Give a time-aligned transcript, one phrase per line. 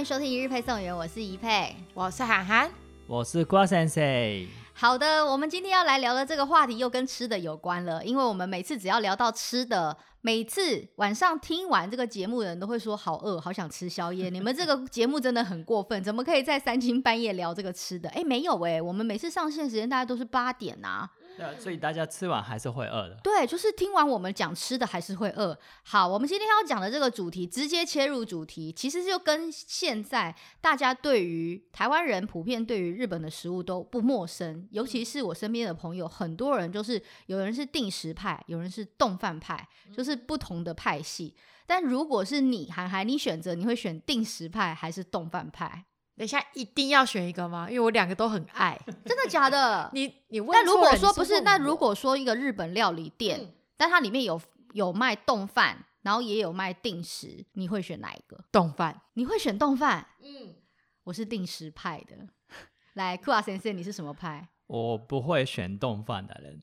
[0.00, 2.70] 迎收听一日配送员，我是怡佩，我是涵涵，
[3.06, 4.02] 我是瓜先生。
[4.72, 14.30] 好的，我们今天要来聊的这个话题又跟吃的有关了，因为我们每次只要聊到吃的，每次晚上听完这个节目的人都会说好饿，好想吃宵夜。
[14.32, 18.08] 你们这个节目真的很过分，怎么可以在三更半夜聊这个吃的？
[18.08, 21.10] 哎，没有哎，我们每次上线时间大概都是八点啊。
[21.36, 23.18] 对，所以大家吃完还是会饿的。
[23.22, 25.58] 对，就是听完我们讲吃的还是会饿。
[25.84, 41.34] 好，我们今天要讲的这个主题，直接切入主题，其实就跟现在大家对于台湾人普遍对于日本的食物都不陌生，尤其是我身边的朋友，很多人就是有人是定时派，有人是动饭派，就是不同的派系。
[41.66, 45.84] 但如果是你，涵涵，你选择你会选定时派还是动饭派？
[46.20, 47.66] 等一下，一定要选一个吗？
[47.66, 49.88] 因为我两个都很爱， 真的假的？
[49.94, 54.38] 你你问，那如果说不是，那如果说一个日本料理店，嗯、但它里面有
[54.74, 58.44] 有卖冻饭，然后也有卖定时，你会选哪一个？
[58.52, 60.08] 冻饭，你会选冻饭？
[60.20, 60.56] 嗯，
[61.04, 62.14] 我是定时派的。
[62.92, 64.46] 来，库瓦先生，你是什么派？
[64.66, 66.62] 我不会选冻饭的人。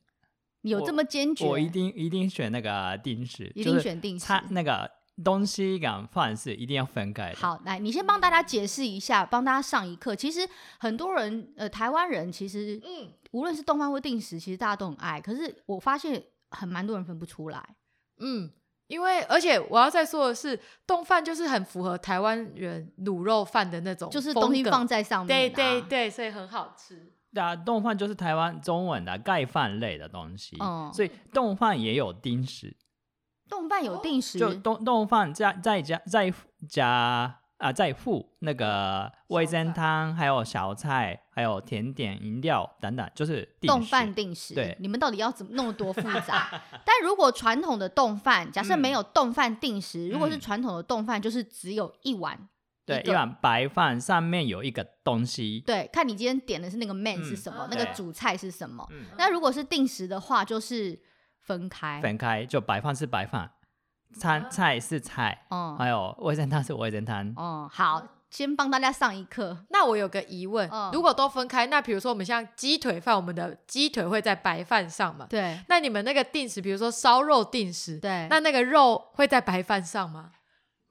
[0.61, 1.43] 你有这么坚决？
[1.45, 4.27] 我，我一定一定选那个定时，一定选定时。
[4.27, 4.43] 他。
[4.51, 4.96] 那个。
[5.23, 7.37] 东西跟饭是一定要分开的。
[7.37, 10.15] 好，来，你先帮大家解释一下，帮大家上一课。
[10.15, 15.19] 其实很多人，呃，台湾人其实，嗯，无论是动饭或定食，其实大家都很爱。
[15.19, 17.75] 可是我发现很蛮多人分不出来。
[18.19, 18.49] 嗯，
[18.87, 27.11] 因为而且我要再说的是，丼饭就是很符合台湾人卤肉饭的那种，就是东西放在上面，对对对，所以很好吃。
[27.33, 32.75] 对啊，丼饭就是台湾中文的盖饭类的东西，嗯，所以丼饭也有丁食。
[33.49, 36.33] 丼饭有定时，就动动饭再再加再
[36.67, 44.53] 加啊，再附那个味噌汤，还有小菜，还有甜点、饮料等等，就是丼饭定时。
[44.53, 46.49] 对，你们到底要怎么弄多复杂？
[46.85, 52.47] 但如果传统的丼饭，假设没有丼饭定时，嗯、如果是传统的丼饭，就是只有一碗，
[52.85, 55.63] 对，一碗白饭上面有一个东西。
[55.65, 58.85] 对，看你今天点的是那个面是什么，嗯、那个主菜是什么。
[58.91, 60.99] 嗯、那如果是定时的话，就是。
[61.47, 63.49] 分开，分开，就白饭是白饭，
[64.13, 67.33] 餐菜是菜，嗯，还有味噌汤是味噌汤。
[67.37, 69.65] 嗯，好，先帮大家上一课。
[69.69, 75.25] 那我有个疑问，嗯、如果都分开，那比如说我们像鸡腿饭，我们的鸡腿会在白饭上嘛？
[75.29, 75.57] 对。
[75.69, 80.31] 那你们那个定时，比如说烧肉定时，对，那那个肉会在白饭上吗？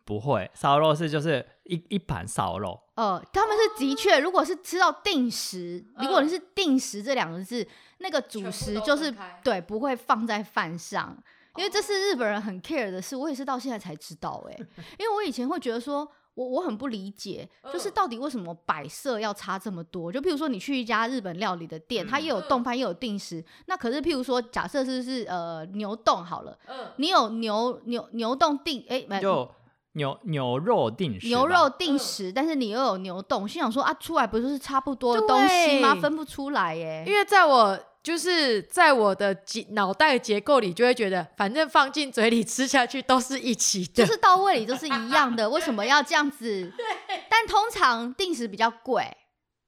[0.06, 2.80] 不会，烧肉是就是一一盘烧肉。
[2.94, 7.66] 哦、呃，他们是的确，如果是吃到定食，如果你是定时这两个字。
[7.98, 9.10] 那个主食就是
[9.42, 11.16] 对，不会放在饭上，
[11.56, 13.16] 因为这是日本人很 care 的事。
[13.16, 14.66] 我也是到现在才知道哎、欸，
[15.00, 20.12] 因为我以前会觉得说，我我很不理解，就是到底为什么摆设要差这么多？
[20.12, 23.42] 就譬如说你去一家日本料理的店，它又有冻饭，又有定时。
[23.64, 26.58] 那可是譬如说，假设是是呃牛冻好了，
[26.96, 29.50] 你有牛牛牛冻定哎，没有。
[29.96, 35.94] 牛牛肉定食，牛肉定食，但是你又有牛冻，心想说啊，出来不就是差不多的东西吗？
[35.94, 37.02] 分不出来耶。
[37.06, 46.70] 因为在我就是在我的结脑袋结构里，就会觉得反正放进嘴里吃下去都是一起的，就是到胃里都是一样的，为什么要这样子？
[46.76, 46.86] 对。
[47.30, 49.04] 但通常定时比较贵，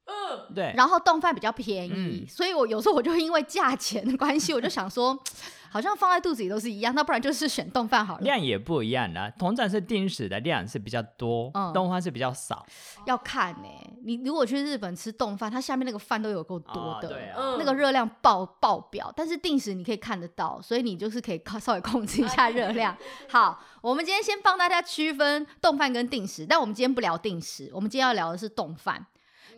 [0.08, 0.74] 嗯，对。
[0.76, 5.16] 然后冻饭比较便宜，所以我有时候我就因为价钱的关系， 我就想说。
[5.70, 8.20] 好像放在肚子里都是一样，那不然就是选冻饭好了。
[8.22, 12.64] 量也不一样的，同样是定时的量是比较多，丼饭、嗯、是比较少。
[13.04, 19.12] 要看呢、欸，你如果去日本吃冻饭，它下面那个饭都有够多的，哦啊、那个热量爆爆表。
[19.14, 22.96] 但是定时你可以看得到，所以你就是可以靠稍微控制一下热量。
[23.28, 29.06] 好，我们今天先帮大家区分冻饭跟定时，但我们今天不聊定时，我们今天要聊的是冻饭。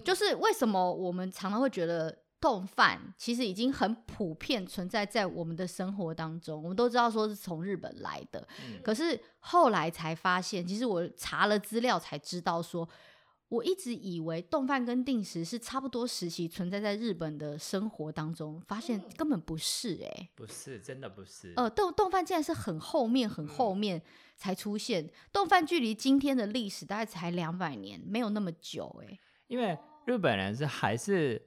[0.05, 2.17] 就是为什么我们常常会觉得。
[2.43, 12.89] 冻饭其实已经很普遍存在在我们的生活当中，我们都知道说是从日本来的，嗯、可是后来才发现，其实我查了资料才知道说，
[13.51, 24.01] 我一直以为冻饭跟定时是差不多时期存在在日本的生活当中，发现根本不是哎、欸，不是，真的不是，呃，冻冻饭竟然是很后面很后面
[24.39, 29.79] 才出现，冻饭、嗯、距离今天的历史大概才两百年，没有那么久哎、欸，因为
[30.11, 31.47] 日本人是还是。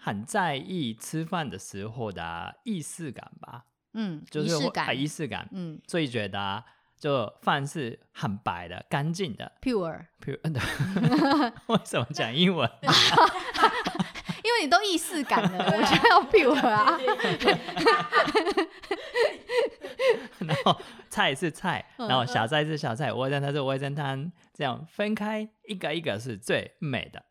[0.00, 3.64] 很在意吃饭的时候的仪式感吧，
[3.94, 6.62] 嗯，就是仪式感，仪式感，嗯，所以觉得
[6.96, 10.38] 就饭是很白的、干净的，pure，pure。
[11.66, 12.70] 为什么讲英文？
[14.44, 16.96] 因为你都仪式感了，我觉得要 pure 啊。
[20.38, 20.80] 然后
[21.10, 27.24] 菜是菜，然后小菜是小菜，味噌汤是味噌汤，这样分开一个一个是最美的。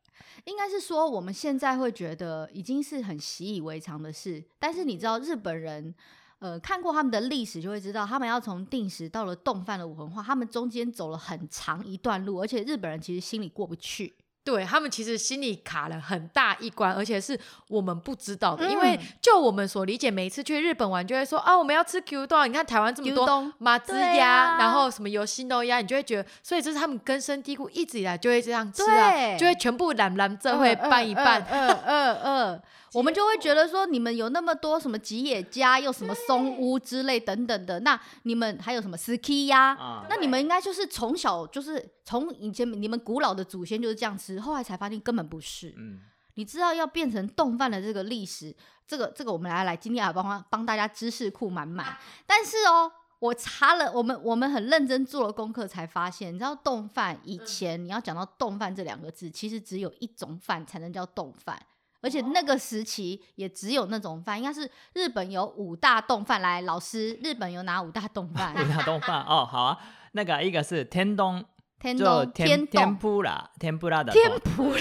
[0.47, 5.93] 应该是说，我们现在会觉得已经是很习以为常的事，但是你知道日本人，
[6.39, 14.15] 呃看过他们的历史，就会知道他们要从定时到了动饭的文化，他们中间走了很长一段路，而且日本人其实心里过不去。
[14.47, 18.65] 对，他们其实心里卡了很大一关，而且是我们不知道的。
[18.65, 22.47] 嗯、因为就我们所理解，每一次去日本玩，就会说啊，我们要吃 Q 豆。
[22.47, 31.45] 你看台湾这么多马子鸭，啊、然后什么油心豆鸭，你就会觉得，所以这是他们根深蒂固，一直以来就会这样吃啊，就会全部揽揽这会拌一拌。
[31.51, 32.61] 嗯嗯嗯。
[32.93, 39.75] 我们就会觉得说，你们有那么多什么吉野家，又什么松屋之类等等的，那你们还有什么 ski 呀？
[39.75, 45.73] 啊、那你们应该就是从小就是从以前你们古老的祖先就是这样吃，后来才发现根本不是。
[45.77, 45.99] 嗯，
[46.35, 48.55] 你知道要变成冻饭的这个历史，
[48.87, 51.97] 这个这个我们来来今天来帮帮大家知识库满满。
[52.25, 61.61] 但是哦，我查了，我们我们很认真做了功课，才发现，你知道冻饭以前你要讲到冻饭这两个字，其实只有一种饭才能叫冻饭。
[62.07, 66.41] 而且那个时期也只有那种饭，应该是日本有五大丼饭。
[66.41, 68.53] 来，老师，日本有哪五大丼饭？
[68.53, 69.77] 五大丼饭哦，好啊，
[70.13, 71.43] 那个一个是天东，
[71.77, 74.77] 天丼，天天妇罗，天妇罗的天妇罗，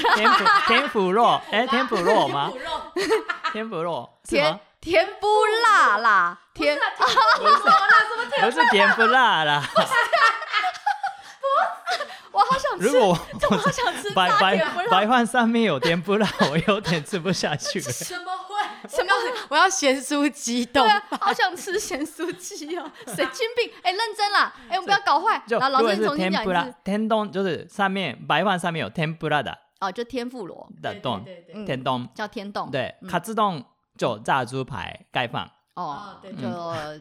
[0.69, 2.53] 天 妇肉，哎，天妇肉吗？
[3.53, 5.27] 天 妇肉，天天 不
[5.65, 9.65] 辣啦，天不是不是天不辣啦。
[12.49, 13.15] 我好想吃，如果我
[13.57, 14.59] 好想吃白白
[14.91, 17.85] 白饭上面有天妇罗，我有点吃不下去了。
[17.91, 18.89] 什么会？
[18.89, 19.11] 什么？
[19.49, 20.83] 我要咸酥鸡冻。
[20.85, 22.91] 对啊，好想吃咸酥鸡哦！
[23.07, 23.73] 神经病！
[23.83, 24.55] 哎，认真啦！
[24.69, 25.43] 哎，我们不要搞坏。
[25.49, 26.75] 然后老师重新讲一次。
[26.85, 29.59] 天丼就是上面白饭上面有天妇罗的。
[29.81, 31.25] 哦，就天妇罗的丼，
[31.67, 32.71] 天丼叫天丼。
[32.71, 33.65] 对，卡兹丼
[33.99, 35.51] 就炸猪排盖饭。
[35.77, 36.49] 哦，对，就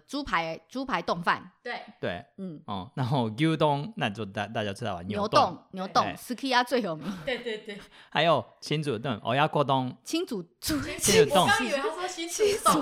[0.05, 1.81] 猪排猪排冻饭，对。
[1.99, 2.61] 对，嗯。
[2.67, 5.01] 哦，然后牛丼，那就大大家知道吧？
[5.03, 5.57] 牛冻。
[5.71, 7.09] 牛丼，斯基亚最有名。
[7.25, 7.79] 对对对，
[8.09, 11.43] 还有亲子丼，欧亚锅丼，亲子猪亲子丼。
[11.43, 12.81] 我刚以为他说亲子丼，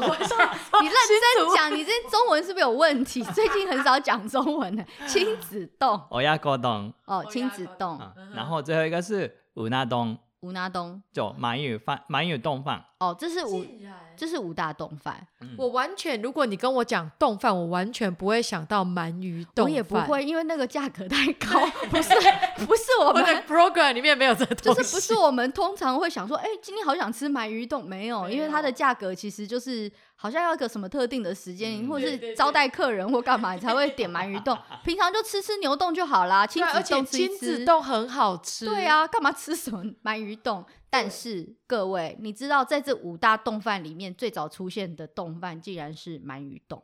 [0.82, 0.96] 你认
[1.38, 3.22] 真讲，你这中文是不是有问题？
[3.32, 4.84] 最近很少讲中文的。
[5.08, 8.00] 亲子冻，欧亚锅冬，哦，亲子冻。
[8.34, 10.18] 然后最后一个是乌拿丼。
[10.42, 12.84] 乌拿丼就鳗鱼饭，鳗鱼冻饭。
[13.04, 13.66] 哦，这是五，
[14.16, 15.26] 这是五大冻饭。
[15.58, 19.66] 我完全，如果你跟我讲冻饭，我完全不会想到鳗鱼丼。
[19.66, 21.60] 我也不会，因为那个价格太 高，
[21.90, 22.10] 不是，
[22.66, 24.82] 不是我们 program 里面没有这东西。
[24.82, 34.58] 就是不是我们通常会想说，哎，今天好想吃鳗鱼冻，没有，因为它的价格其实就是好像要一个什么特定的时间，或者是招待客人或干嘛，你才会点鳗鱼冻。
[34.86, 37.38] 平常就吃吃牛冻就好啦，亲子丼吃一吃。
[37.38, 38.66] 亲子冻很好吃。
[38.66, 40.64] 对啊，干嘛吃什么鳗鱼丼？
[40.94, 46.84] 但是各位，你知道在这五大动饭里面，最早出现的动饭竟然是鳗鱼动。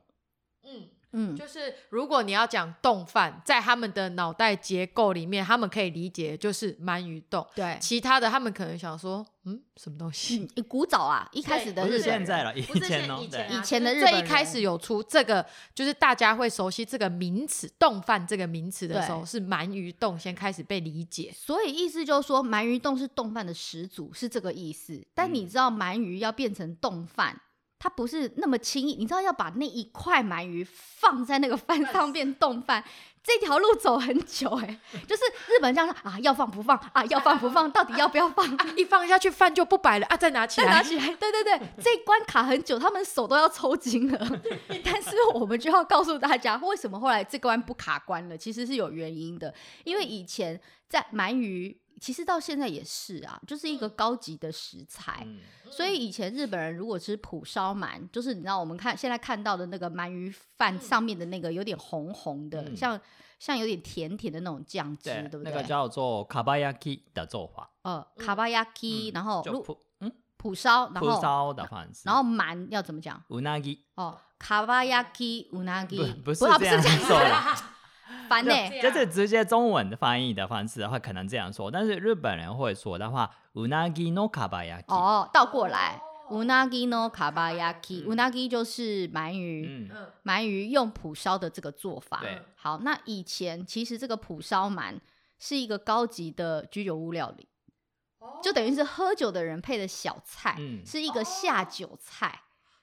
[0.63, 7.45] 嗯嗯，就是如果你要讲动饭，在他们的脑袋结构里面，他们可以理解就是鳗鱼冻。
[7.55, 10.47] 对，其他的他们可能想说，嗯，什么东西？
[10.55, 21.33] 嗯、古早啊，一开始的日本，不是现在了，以前以前、啊、以前的日本最一开始有出这个，就是大家会熟悉这个名词“动饭”这个名词的时候，是鳗鱼冻先开始被理解。
[21.35, 25.03] 所以意思就是说，鳗鱼冻是动饭的始祖，是这个意思。
[25.15, 27.33] 但你知道，鳗鱼要变成动饭。
[27.33, 27.48] 嗯
[27.79, 32.83] 它不是那么轻易，你知道要把那一块鳗鱼放在那个饭上面冻饭，
[33.23, 38.45] 这条路走很久哎、欸，就是日本这样说啊，要放不放啊，要放不放，到底要不要放？
[38.75, 44.41] 一放下去饭就不摆了啊，再拿起来，再拿起来，对对对， 这一关卡很久，他们手都要抽筋了。
[44.83, 48.37] 但是我们就要告诉大家，为什么后来这关不卡关了？
[48.37, 49.53] 其实是有原因的，
[49.85, 50.59] 因为以前
[50.89, 51.79] 在鳗鱼。
[51.99, 55.39] 其实到现在也是啊，就是一个高级的食材，嗯、
[55.69, 62.99] 所以以前日本人如果吃蒲烧鳗，就是你知道我们看现在看到的那个鳗鱼饭上面的那个有点红红的，嗯、像
[63.39, 65.51] 像有点甜甜的那种酱汁，对，对不对？
[65.51, 67.69] 那个叫做卡巴亚基的做法。
[67.81, 69.43] 呃，卡巴亚基，然后
[69.99, 73.21] 嗯蒲烧，然后蒲烧的方式，然后鳗要怎么讲？
[73.29, 77.78] 乌纳基哦，卡巴亚基乌纳基，不是这样说的。
[78.28, 81.70] 烦呢，就是直接中文的翻译的方式的话，可能这样说。
[81.70, 84.94] 但是日本人会说的话，うなぎのかば焼き。
[84.94, 92.20] 哦，倒过来，うなぎのかば焼き，うなぎ就是鳗鱼，嗯、鳗鱼用蒲烧的这个做法。
[92.20, 95.00] 对，好，那以前其实这个蒲烧鳗
[95.38, 97.48] 是一个高级的居酒屋料理，
[98.42, 102.40] 就等于是喝酒的人配的小菜，嗯、是一个下酒菜。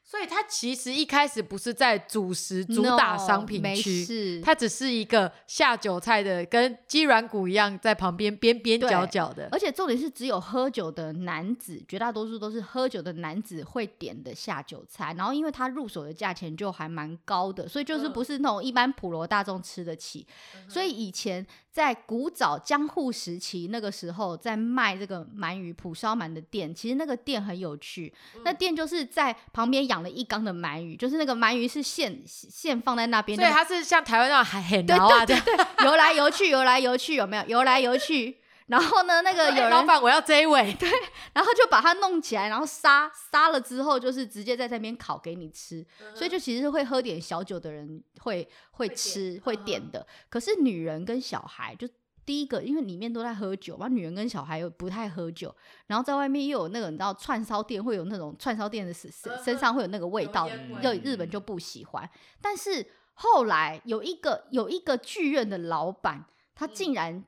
[0.09, 9.49] 所以它其实一开始不是在主食主打商品区，它只是一个下酒菜的，跟鸡软骨一样在旁边边边角角的。
[9.51, 15.13] 而且重点是，只有喝酒的男子，绝大多数都是喝酒的男子会点的下酒菜。
[15.19, 20.25] 然后因为它入手的价钱就还蛮高的，所以就是不是那种一般普罗大众吃得起。
[20.55, 21.45] 嗯、所以以前
[21.76, 29.97] 在古早江户时期那个时候，在卖这个鳗鱼蒲烧鳗的店，其实那个店很有趣，嗯、那店就是在旁边养。
[29.97, 37.45] 养了一缸的鳗鱼，就是那个鳗鱼是现现放在那边，所以它是像台湾那种海很对对对对，游来游去，游来游去，有没有？
[37.47, 38.37] 游来游去。
[38.66, 40.75] 然后呢，那个有人、欸、老板，我要这一位。
[40.75, 40.90] 对，
[41.32, 45.87] 然后就把它弄起来，然后杀杀了之后，就是直接在这边烤给你吃。
[46.00, 50.04] 嗯、所以就其实是会喝点小酒的人会会吃会点，的。
[50.28, 51.88] 可是女人跟小孩，就
[52.25, 55.54] 第一个，因为里面都在喝酒嘛，女人跟小孩又不太喝酒，
[55.87, 59.08] 然后在外面又有那个你知道串烧店会有那种串烧店的身
[59.44, 60.50] 身上会有那个味道，
[60.82, 62.11] 就日本就不喜欢。
[62.40, 67.25] 但是后来有一个有一个剧院的老板，他竟然、嗯。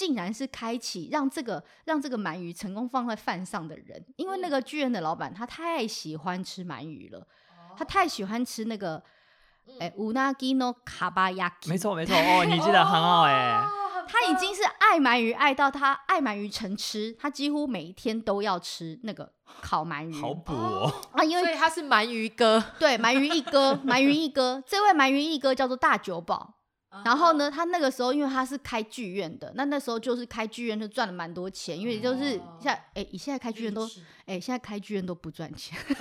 [0.00, 9.02] 竟然是开启让这个让这个鳗鱼成功放在饭上的人，因为那个剧院的老板他太喜欢吃鳗鱼了，嗯、他太喜欢吃那个
[9.78, 13.68] 哎乌纳基诺卡巴亚基，没错没错哦，你记得很好哎、哦，
[14.08, 19.30] 他已经是爱鳗鱼爱到他爱鳗鱼成痴，他几乎每一天都要吃那个
[19.60, 26.54] 烤鳗鱼，好补哦啊，因为所以他是鳗鱼哥，对鳗鱼一哥， 鳗鱼一哥，这位鳗鱼一哥叫做大酒保。
[27.04, 33.88] 然后呢，他那个时候因为他是开剧院的，那那时候就是开剧院就赚了蛮多钱，因为就是像哎，你现在开剧院都
[34.26, 35.78] 哎，现在开剧院都不赚钱，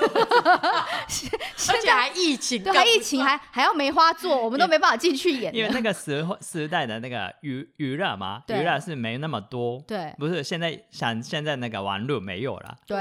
[1.69, 5.53] 而且还疫情，对，还疫情还还要梅花 座，我们都没办法进去演。
[5.55, 12.97] 因为那个时时代的那个娱娱乐嘛，娱乐是没那么多，对，不是现在像现在那个网络没有了，对，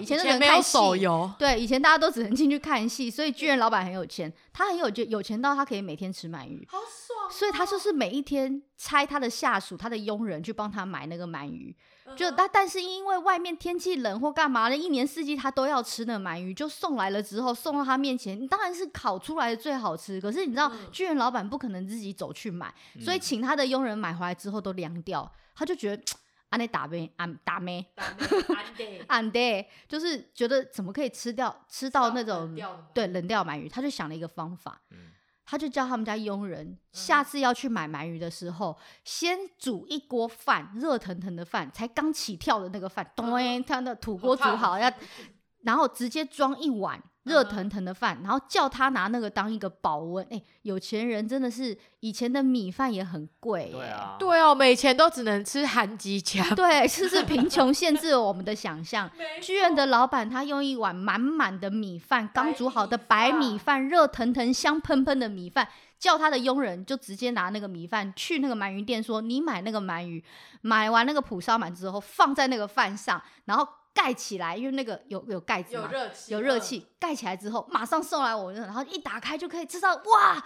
[0.00, 6.66] 以前都能开手游，对，以前大家都只能进去看戏，所以剧院老板很有钱，他很有就有钱到他可以每天吃鳗鱼。
[7.30, 11.74] 所以他就是每一天差他的下属、他的佣人去帮他买那个鳗鱼，
[12.16, 20.20] 就但但是因为外面天气冷或干嘛的，一年四季他都要吃那个鳗鱼，就送来了之后送到他面前，你当然是烤出来的最好吃。
[20.20, 26.02] 可是你知道，剧院老板不可能自己走去买，所以请他的佣人买回来之后都凉掉，他就觉得
[26.50, 27.82] 安内打呗安打咩，
[29.06, 32.54] 安 得就是觉得怎么可以吃掉吃到那种
[32.92, 34.82] 对冷掉鳗鱼，他就想了一个方法。
[35.44, 44.90] 他就叫他们家佣人，下次要去买鳗鱼的时候，嗯、先煮一锅饭，热腾腾的饭，才刚起跳的那个饭，咚、嗯，他的土锅煮好， 要，
[45.62, 47.02] 然后直接装一碗。
[47.24, 50.26] 热腾腾的饭，然后叫他拿那个当一个保温。
[50.28, 56.42] 哎，有钱人真的是以前的米饭也很贵，对啊，对哦，我们以前都只能吃韩吉家。
[56.56, 59.08] 对，就是贫穷限制了我们的想象。
[59.40, 65.68] 剧院的老板他用一碗满满的米饭，刚煮好的白米饭，热腾腾、香喷喷的米饭，
[66.00, 70.24] 叫他的佣人就直接拿那个米饭去那个鳗鱼店，说：“你买那个鳗鱼，
[70.62, 73.64] 买完那个蒲烧鳗之后，放在那个饭上，然后。”
[73.94, 80.44] 盖起来，因为那个有有盖子嘛，有热气，有热气，盖起来之后马上送来我，然后一打开就可以吃到，哇，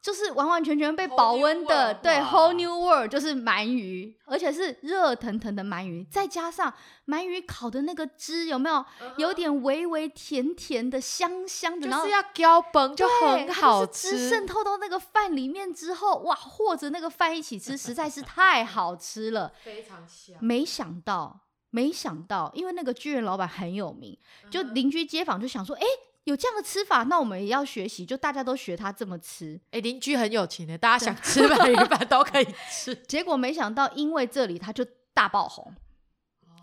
[0.00, 6.72] 就是完完全全被保温的，对，whole new world 就是鳗鱼，而且是热腾腾的鳗鱼，再加上
[7.08, 8.84] 鳗鱼烤的那个汁有没有？
[9.16, 21.40] 有点微微甜甜的，香香的，就是要胶崩就很好吃，渗透到那个饭里面之后，哇，和着那个饭一起吃，实在是太好吃了，非常香，没想到。
[21.76, 24.16] 没想到，因为那个剧院老板很有名，
[24.50, 25.84] 就邻居街坊就想说，哎，
[26.24, 29.60] 有这样的吃法，那我们也要学习，就大家都学他这么吃。
[29.72, 32.94] 哎，邻居很有钱的，大家想吃鳗鱼饭都可以吃。
[33.06, 35.74] 结果没想到，因为这里他就大爆红，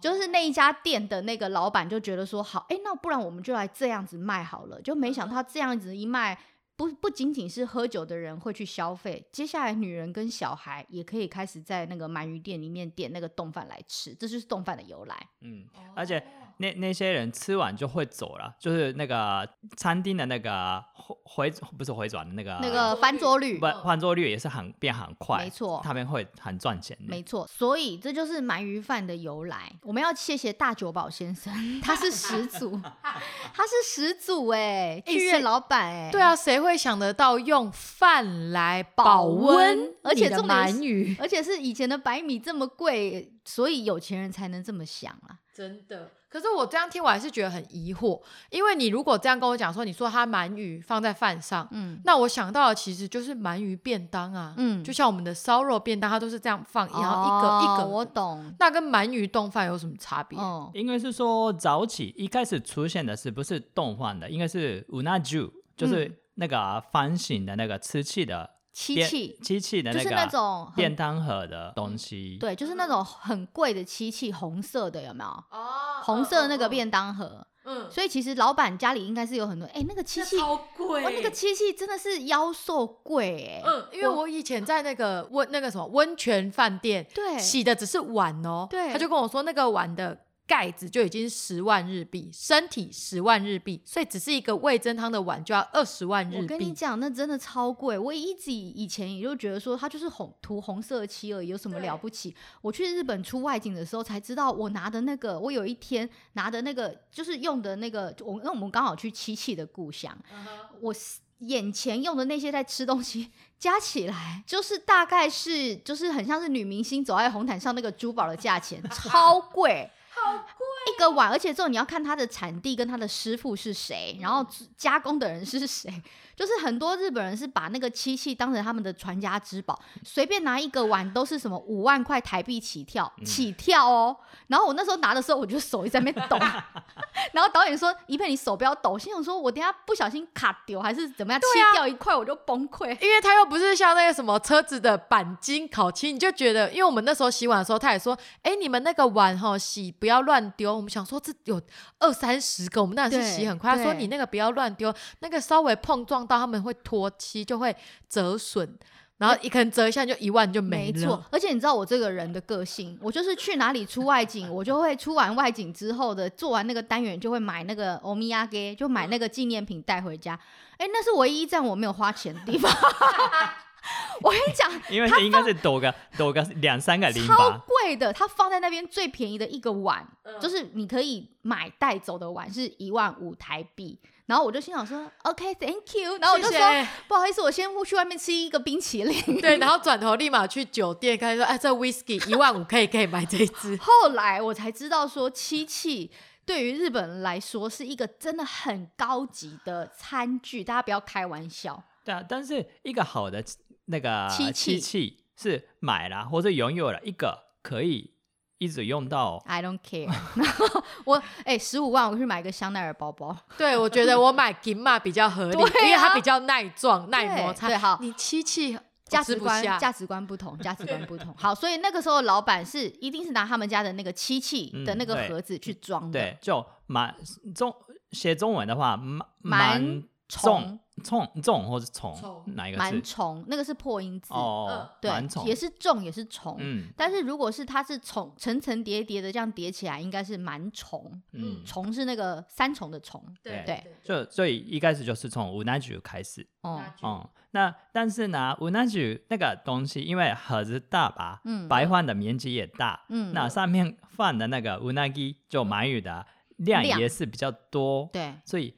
[0.01, 4.82] 就是那一家店的那个老板就觉得说，好，哎，那不然我们就来这样子卖好了。
[4.82, 6.39] 就没想到他这样子一卖。
[6.75, 15.30] 不不仅仅是喝酒的人会去消费，接下来女人跟小孩也可以开始在那个鳗鱼店里面点那个冻饭来吃，这就是冻饭的由来。
[15.42, 15.65] 嗯，
[15.96, 16.24] 而且。
[16.63, 20.82] 那那些人吃完就会走了，就是那个餐厅的那个
[21.25, 29.70] 回不是回转的那个那个翻桌率，不翻桌率也是很变很快，没错，他们会很赚钱，没错，所以这就是鳗鱼饭的由来。
[29.82, 32.79] 我们要谢谢大久保先生，他是始祖，
[33.53, 46.10] 他是始祖哎，剧院老板哎，对啊，谁会想得到用饭来保温，而且这么鳗鱼，而且是以前的白米这么贵，所以有钱人才能这么想啊，真的。
[46.34, 58.52] 可是我这样听，我还是觉得很疑惑，因为你如果这样跟我讲说，你说他鳗鱼放在饭上，嗯，那我想到的其实就是鳗鱼便当啊，嗯，就像我们的烧肉便当，它都是这样放，然后一个、哦、一个，我懂。
[58.58, 60.40] 那跟鳗鱼冻饭有什么差别？
[60.40, 68.50] 哦，应该是说早起一开始出现的是不是冻饭的，应该是 unaju，，就是那个方形的那个瓷器的。
[68.74, 72.38] 漆器，漆器的那个，就是那种便当盒的东西。
[72.39, 75.30] 对，就是那种很贵的漆器，红色的有没有？
[75.30, 77.46] 哦，红色的那个便当盒。
[77.65, 79.65] 嗯，所以其实老板家里应该是有很多。
[79.68, 83.63] 哎，那个漆器超贵，那个漆器真的是妖兽贵哎。
[83.65, 88.68] 嗯，因为我以前在那个温那个什么温泉饭店，对，洗的只是碗哦。
[88.70, 96.42] 对，他就跟我说那个碗的盖子就已经十万日币，身体十万日币，所以只是一个味增汤的碗就要二十万日币。
[96.42, 97.98] 我跟你讲，那真的超贵。
[97.98, 102.36] 我一直以前也就觉得说，它就是红涂红色漆而已，有什么了不起？
[102.62, 110.76] 我去日本出外景的时候才知道，我拿的那个，我有一天拿的那个，就是用的那个，我因为我们刚好去七七的故乡，uh huh.
[110.82, 110.94] 我
[111.40, 119.90] 眼前用的那些在吃东西 加起来，就是大概是就是很像是女明星走在红毯上那个珠宝的价钱， 超贵。
[120.15, 120.46] 好，
[120.88, 124.46] 一个碗，而且之后你要看它的产地跟它的师傅是谁，然后
[124.78, 125.92] 加工的人是谁。
[126.36, 134.18] 就是很多日本人是把那个漆器当成他们的传家之宝，随便拿一个碗都是什么五万块台币起跳，起跳哦。
[134.48, 136.36] 然后我那时候拿的时候，我就手一直在那边抖。
[137.34, 151.62] 然后导演说：“一佩，你手不要抖。”心想说：“我等下不小心卡丢还是怎么样，切掉一块我就崩溃。”因为他又不是像那个什么车子的钣金烤漆，你就觉得，因为我们那时候洗碗的时候，他也说：“哎，你们那个碗哈洗不要乱丢。”我们想说这有
[152.00, 153.75] 二三十个，我们当然是洗很快。
[153.75, 157.75] 他说：“你那个不要乱丢，那个稍微碰撞到他们会脱漆，就会
[158.10, 158.77] 折损，
[159.18, 161.00] 然后一可能折一下就一万就没了。
[161.00, 170.34] 没错，而且你知道我这个人的个性，我就是去哪里出外景，我就会出完外景之后的做完那个单元，就会买那个欧米亚给，就买那个纪念品带回家。
[170.77, 172.72] 哎、欸，那是唯一一站我没有花钱的地方。
[174.22, 184.00] 我跟你讲，因为它应该是多个多个两三个零超贵的，它放在那边最便宜的一个碗，嗯、就是你可以买带走的碗是一万五台币。
[184.25, 186.18] 然后我就心想说，OK，Thank you。
[186.18, 189.22] 然后我就说，谢谢不好意思，我先去外面吃一个冰淇淋。
[189.42, 193.78] 对，然后转头立马去酒店，开始说，哎，这 Whisky 一万五可以可以买这一支。
[193.82, 196.10] 后来我才知道说，漆器
[196.46, 201.84] 对于日本人来说是一个真的很高级的餐具，大家不要开玩笑。
[202.06, 203.44] 对啊，但是一个好的
[203.86, 208.12] 那个漆器是买了或者拥有了一个可以。
[208.60, 210.08] 一直用到，I don't care。
[210.38, 210.66] 然后
[211.04, 213.36] 我哎，十五万我去买一个香奈儿包包。
[213.58, 217.68] 对，我觉得我买金马比较合理，因为它比较耐撞、耐摩擦。
[217.68, 221.36] 对，好，你漆器价值观价值观不同， 价值观不同。
[221.36, 226.18] 好，所以那个时候老板是一定是拿他们家的那个漆器的那个盒子去装的。
[226.18, 227.14] 对，就蛮
[227.53, 227.75] 中
[228.12, 230.78] 写中文的话，满满重。
[231.04, 232.13] 重重或是虫，
[232.56, 232.82] 哪一个是？
[232.82, 235.08] 蛮虫，那个是破音字哦，对，
[235.47, 258.75] 也是重也是虫，嗯，但是如果是它是虫层层叠叠的这样叠起来，应该是蛮虫，嗯，虫是那个三重的虫，对对，就所以一开始就是从うな重开始，哦哦，那但是呢，うな重那个东西因为盒子大吧，嗯，摆放的面积也大，嗯，那上面放的那个うなぎ就鳗鱼的量也是比较多，对，所以。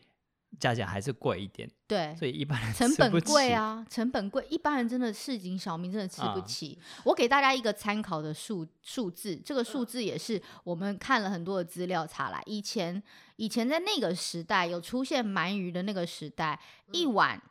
[0.59, 6.77] 价钱还是贵一点，对，所以一般人成本贵啊，成本贵，一般人真的市井小民真的吃不起。
[6.79, 12.41] 嗯、我给大家一个参考的数数字，这个数字也是我们看了很多的资料查来。
[12.45, 13.01] 以前
[13.35, 16.59] 以前在那个时代有出现鳗鱼的那个时代，
[16.91, 17.41] 一碗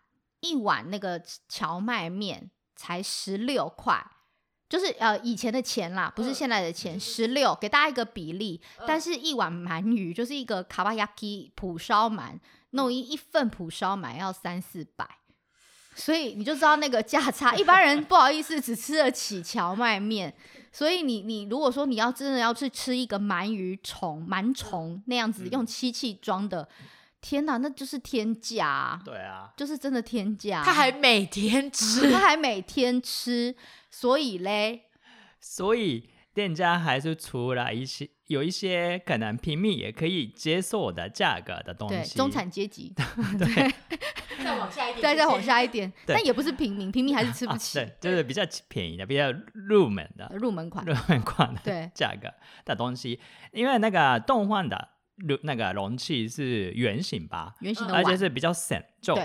[0.41, 4.05] 一碗那个荞麦面才十六块，
[4.75, 7.57] 就是呃以前的钱啦，不是现在的钱，十六。
[7.61, 12.41] 给大家一个比例，但是一碗鳗鱼就是一个卡巴亚基普烧鳗。
[12.71, 15.09] 弄一一份普烧鳗要三四百，
[15.95, 17.55] 所以你就知道那个价差。
[17.55, 20.35] 一般人不好意思只吃得起荞麦面，
[20.73, 26.69] 所以你你如果说你要真的要去吃一个鳗鱼虫鳗虫那样子用漆器装的，
[27.21, 29.01] 天哪，那就是天价。
[29.05, 30.61] 对啊，就是真的天价。
[30.65, 33.55] 他还每天吃，他还每天吃，
[34.01, 34.83] 所以嘞，
[35.41, 36.11] 所以。
[36.35, 42.93] 店家还是出了一些有一些可能平民也可以接受的价格的东西，中产阶级，
[43.39, 43.73] 对，
[44.43, 52.29] 再往下一点，再，再往下一点，但也不是平民，平民还是吃不起，对，就是比较便宜的，比较入门的，入门款，入门款的价格
[52.65, 53.21] 的东西，
[53.53, 54.89] 因为那个动画的
[55.43, 59.17] 那个容器是圆形吧，圆形的，而且是比较省，就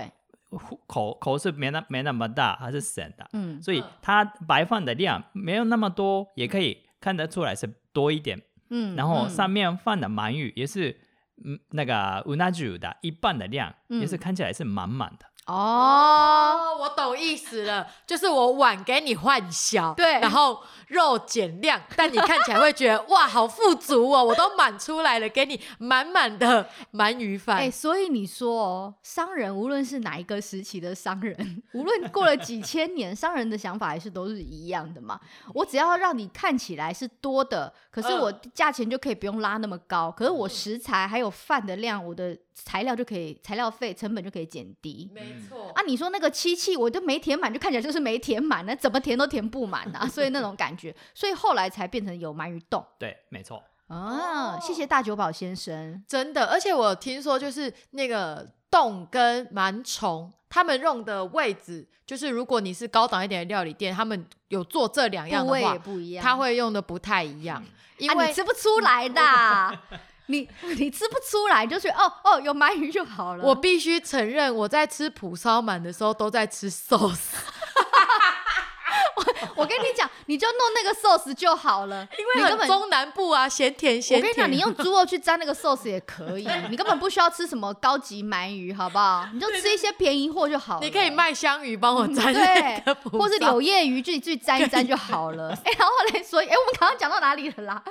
[0.86, 6.78] 口口是没那没那么大，还是省的，嗯，所以它摆放的量没有那么多，也可以。
[7.00, 11.00] 看得出来是多一点，嗯，然后上面放的鳗鱼也是，
[11.42, 15.24] 嗯，那个うな重的一半的量，嗯、也是看起来是满满的。
[15.46, 27.56] 哦，我懂意思了，就是我碗给你换小，对，然后肉减量，但你看起来会觉得哇，好富足哦，我都满出来了，给你满满的鳗鱼饭。
[27.58, 35.18] 哎、欸，所以你说哦，商人无论是哪一个时期的商人，无论过了几千年，商人的想法还是都是一样的嘛。
[35.52, 42.38] 我只要让你看起来是多的，可是我价钱就可以不用拉那么高，可是我食材还有饭的量，我的。
[42.64, 45.10] 材料就可以，材料费成本就可以减低。
[45.14, 50.06] 没错啊，你说那个漆器，我就没填满，就看起来就是没填满，那怎么填都填不满啊。
[50.06, 52.84] 所以那种感觉，所以后来才变成有鳗鱼洞。
[52.98, 53.62] 对，没错。
[53.88, 56.46] 啊，谢谢大久保先生，真的。
[56.46, 67.60] 而且我听说，就是那个洞跟馒虫，他们用的位置，就是如果你是高档一点的料理店，他们有做这两样的话，不一样，他会用的不太一样，
[67.98, 69.20] 因为、啊、你吃不出来的，
[70.30, 73.44] 你 你吃不出来，就是哦哦，有鳗鱼就好了。
[73.44, 77.36] 我必须承认，我在吃蒲烧鳗的时候都在吃寿司。
[79.16, 79.24] 我
[79.62, 84.20] 我跟你讲，你就弄那个寿司就好了，因为很中南部啊，咸甜咸甜。
[84.20, 89.26] 我跟你讲，你用猪肉去沾那个寿司也可以， 你根本不需要吃什么高级鳗鱼，好不好？
[89.32, 90.80] 你就吃一些便宜货就好了。
[90.82, 95.50] 你可以卖香鱼帮我沾， 对，或是柳叶鱼自己自己沾一沾就好了。
[95.64, 97.82] 哎、欸，然后来说，哎、欸，我们刚刚讲到哪里了啦？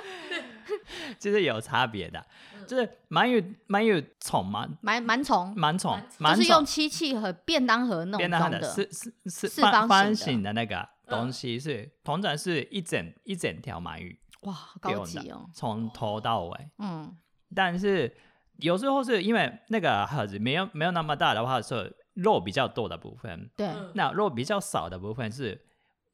[1.18, 2.24] 就是有差别的，
[2.66, 4.66] 就是鳗鱼鳗鱼虫嘛？
[4.84, 6.00] 鳗鳗虫鳗虫，
[6.34, 10.88] 就是用漆器和便当盒弄装的，是是是四方形的那个。
[11.10, 17.16] 东西是通常是一整一整条鳗鱼，哇，好高级哦，从头到尾，嗯，
[17.54, 18.16] 但是
[18.58, 25.66] 有时候是因为那个盒子没有没有那么大的话，是肉比较多的部分，对，那肉比较少的部分是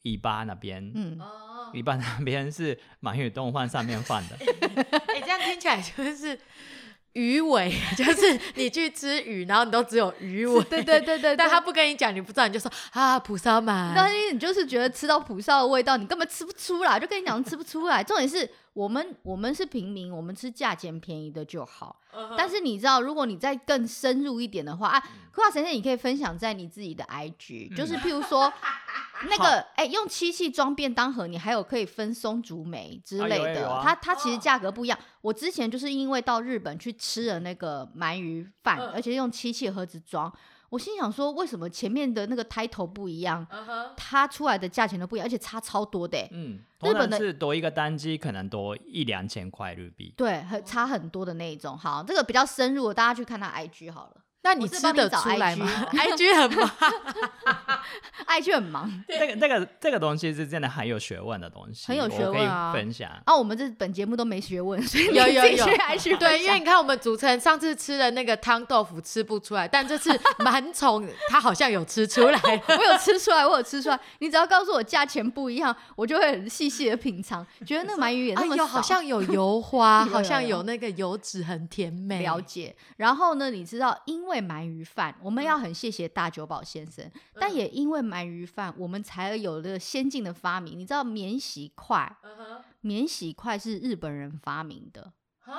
[0.02, 1.18] 尾巴那边，嗯，
[1.74, 4.36] 尾巴那边是鳗鱼冻饭上面放的，
[5.14, 6.40] 哎，这样听起来就是。
[7.16, 18.04] 鱼尾 就是你去吃鱼，然后你都只有鱼尾，对对对对，但他不跟你讲，你不知道，你就说啊，蒲烧嘛，但是你就是觉得吃到蒲烧的味道，你根本吃不出来，就跟你讲吃不出来。
[18.04, 21.98] 重点是我们我们是平民，我们吃价钱便宜的就好。
[22.14, 22.34] Uh huh.
[22.36, 25.00] 但是你知道，如果你再更深入一点的话啊，
[25.32, 28.52] 葵花神仙，你可以分享在你自己的 IG，、嗯、就是譬如说。
[29.28, 34.98] 那个哎、欸，用漆器装便当盒，你还有可以分松竹梅之类的，啊有有啊、它它其实价格不一样。
[35.20, 40.32] 我之前就是因为到日本去吃了那个鳗鱼饭，呃、而且用漆器盒子装，
[40.68, 43.46] 我心想说，为什么前面的那个 title 不一样，
[43.96, 46.18] 它出来的价钱都不一样，而且差超多的。
[46.32, 51.76] 嗯，日本的是多一个单机可能多一两千块日币，对，很差很多的那一种。
[51.76, 54.22] 好，这个比较深入，大家去看他 IG 好了。
[54.46, 55.68] 那你吃得出来吗？
[55.90, 56.70] IG 很忙
[58.28, 59.04] ，IG 很忙。
[59.08, 62.72] 这个这个这个东西是真的很有学问的东西，很有学问啊！
[62.72, 72.40] 分享啊，我们这本节目都没学问，所以有有有，IG 对，因为你看我们主持人上次吃的那个汤豆腐吃不出来，但这次螨虫他好像有吃出来，
[72.78, 73.98] 我有吃出来，我有吃出来。
[74.20, 82.22] 你只要告诉我价钱不一样，我就会很细细的品尝，觉得那个鳗鱼也那么少，好像有油花， 好像有那个油脂很甜美。
[82.22, 82.74] 了解。
[82.96, 85.14] 然后呢，你知道，因为鳗鱼饭。
[85.22, 90.78] 我们要很谢谢大久保先生，嗯、但也因为鳗鱼饭，我们才有了先进的发明。
[90.78, 92.16] 你知道免洗筷？
[92.22, 95.12] 嗯、免洗筷是日本人发明的。
[95.38, 95.54] 哈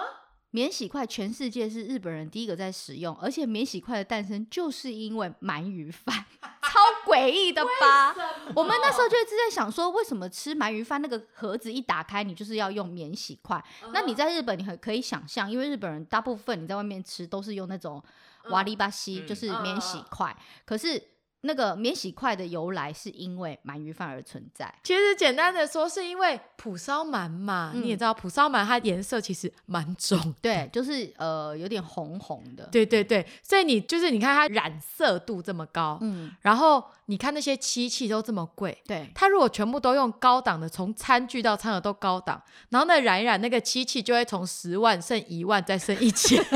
[0.51, 6.25] 免洗筷全世界是日本人第一个在使用，而且免洗筷的诞生就是因为鳗鱼饭，
[6.63, 8.15] 超诡异的吧？
[8.55, 13.61] 我们那时候就一直在想说，为什么吃鳗鱼饭那个盒子一打开，你就是要用免洗筷？
[13.93, 18.01] 那你在日本，你很可以想象，因为日本人大部分你在外面吃都是用那种。
[18.49, 21.01] 瓦里巴西就是免洗筷，嗯、可是
[21.41, 24.73] 那个免洗筷的由来是因为鳗鱼饭而存在。
[24.83, 46.43] 其实简单的说，是因为蒲烧鳗嘛，嗯、你也知道蒲烧鳗它颜色其实蛮重，对，就是呃有点红红的，对对对，所以你就是你看它染色度这么高，嗯，然后你看那些漆器都这么贵，对，它如果全部都用高档的，从餐具到餐盒都高档，然后那染一染那个漆器就会从十万剩一万再剩一千。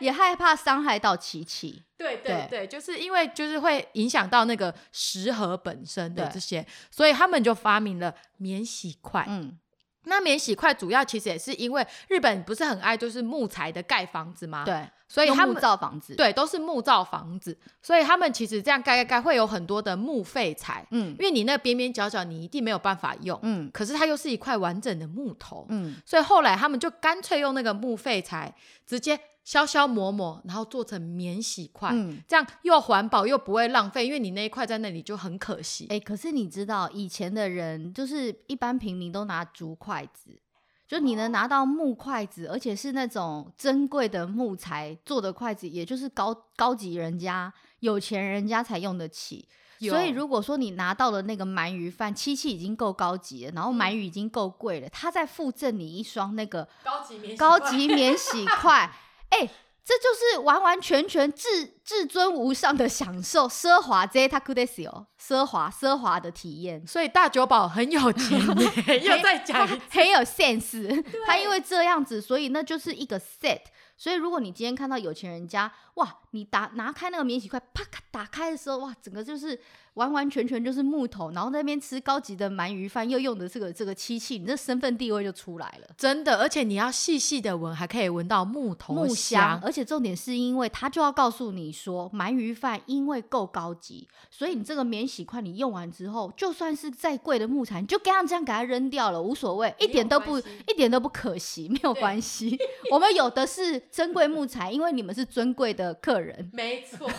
[0.00, 9.24] 也害怕伤害到漆器，对对对，对就是因为就是会影响到那个食盒本身的这些，所以他们就发明了免洗筷。
[9.28, 9.56] 嗯，
[10.04, 14.64] 那免洗筷主要其实也是因为日本不是很爱就是木材的盖房子吗？
[14.64, 20.84] 对，所以他们木造房子，对，都是木造房子，所以他们其实这样盖盖盖会有很多的木废材。
[20.90, 23.38] 嗯，因为你那边边角角你一定没有办法用。
[23.42, 25.64] 嗯，可是它又是一块完整的木头。
[25.68, 28.52] 嗯，所以后来他们就干脆用那个木废材
[28.84, 29.18] 直接。
[29.44, 35.84] 削削磨磨，然后做成免洗筷，嗯、这样又环保又不会浪费，因为你那一块在那里就很可惜。
[35.90, 40.40] 哎、欸，可是你知道以前的人就是一般平民都拿竹筷子，
[40.88, 49.46] 就你能拿到木筷子，而且是那种珍贵的木材做的筷子，也就是高高级人家、有钱人家才用得起。
[49.80, 58.90] 所以如果说你拿到了那个鳗鱼饭，漆器已经够高级了，然后鳗鱼已经够贵了，他再附赠你一双那个高级免洗高级免洗筷。
[59.34, 59.50] 哎、欸，
[59.84, 66.86] 这就是完完全全至至尊无上的享受，奢华 zeta cudesio，奢华奢华的体验。
[66.86, 68.40] 所以大久保很有钱，
[69.02, 71.04] 又再讲很有 sense。
[71.26, 73.60] 他因为这样子，所以那就是一个 set。
[73.96, 79.58] 所以如果你今天看到有钱人家，哇，你打拿开那个免洗筷，啪咔打开的时候，哇，整个就是。
[79.94, 86.36] 完完全全就是木头，然后在那边吃高级的鳗鱼饭，又用的这个这个漆器，你这身份地位就出来了，真的。
[86.38, 89.60] 而且你要细细的闻，还可以闻到木头木香。
[89.62, 102.58] 而且重点是因为他就要告诉你说，鳗鱼饭因为够高级，所以你这个免洗筷你用完之后，就算是再贵的木材，你就这样这样给它扔掉了，无所谓，一点都不一点都不可惜，没有关系。
[102.90, 106.23] 我们有的是珍贵木材，因为你们是尊贵的客人。
[106.52, 107.06] 没错。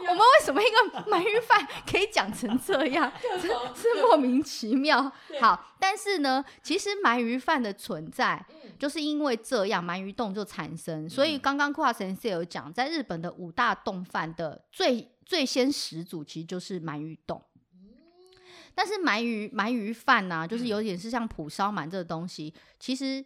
[0.00, 3.10] 我们为什么一个鳗鱼饭可以讲成这样？
[3.74, 5.10] 是莫名其妙。
[5.40, 8.44] 好，但是呢，其实鳗鱼饭的存在，
[8.78, 11.08] 就是因为这样，鳗鱼冻就产生。
[11.08, 17.40] 所以刚刚跨先生有讲，在日本的五大冻饭的最最先始祖，其实就是鳗鱼冻。
[18.74, 23.24] 但是鳗鱼鳗鱼饭呢、啊，就是有点是像蒲烧鳗这个东西，其实。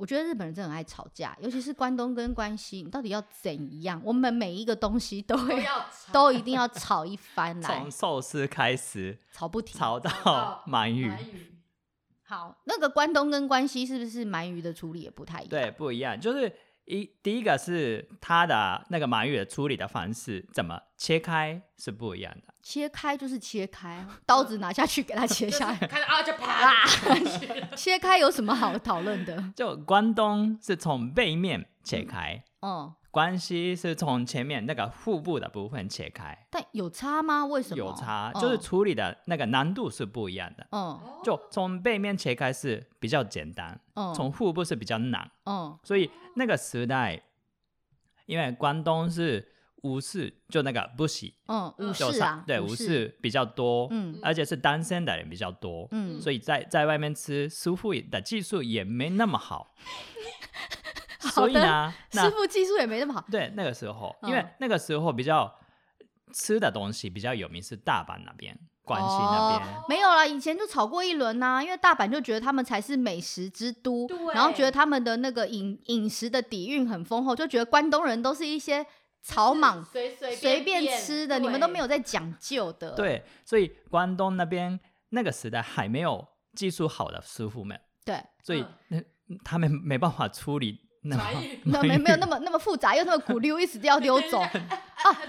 [0.00, 4.00] 我觉得日本人真的很爱吵架，尤其是关东跟关西，你到底要怎样？
[4.02, 5.72] 我们每一个东西都会都，
[6.10, 7.80] 都一定要吵一番来。
[7.80, 11.12] 从寿司开始吵不停，吵到鳗鱼。
[12.22, 15.50] 好，那个关东跟关西是不是鳗鱼的处理也不太一样？
[15.50, 16.50] 对，不一样，就是。
[16.90, 22.52] 一第一个是它的那个鳗鱼的处理的方式，怎么切开是不一样的。
[22.62, 26.84] 切开就是切开，刀子拿下去给它切下来， 看啊就啪。
[27.76, 29.52] 切开有什么好讨论的？
[29.56, 32.92] 就关东是从背面切开，嗯。
[33.10, 37.44] 关系是从前面那个腹部的部分切开，但有差吗？
[37.44, 37.76] 为什么？
[37.76, 40.66] 有差，就是处理的那个难度是不一样的。
[40.70, 47.20] 嗯，就从背面切开是比较简单，嗯，从腹部是比较难，嗯，所以那个时代，
[48.26, 49.48] 因为关东是
[49.82, 59.74] 武士，就那个不喜，嗯，武士啊，对，武士比较多，嗯，而且是单身的人比较多，嗯，所以在在外面吃师傅的技术也没那么好。
[61.34, 63.24] 所以呢，师傅技术也没那么好。
[63.30, 65.54] 对，那个时候，因为那个时候比较
[66.32, 69.74] 吃的东西比较有名是大阪那边、关西那边。
[69.74, 78.86] 哦、没有啦，以前就炒过一轮呐、啊，因为大阪就觉得他们才是美食之都，然后觉得他们的那个饮饮食的底蕴很丰厚，就觉得关东人都是一些
[79.22, 82.92] 草莽，随随随便吃的，你们都没有在讲究的。
[82.92, 84.78] 对，所以关东那边
[85.10, 89.04] 那个时代还没有技术好的师傅们，对，所以那、嗯、
[89.44, 90.89] 他们没办法处理。
[91.02, 91.16] 那
[91.64, 94.50] 那 没没有那么那么复杂，又那么鼓溜，一直都要溜走啊！